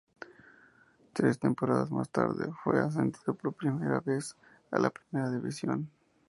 Tres 1.13 1.37
temporadas 1.37 1.91
más 1.91 2.09
tarde, 2.09 2.49
fue 2.63 2.79
ascendido 2.79 3.35
por 3.35 3.53
primera 3.53 3.99
vez 3.99 4.35
a 4.71 4.79
la 4.79 4.89
primera 4.89 5.29
división. 5.29 5.91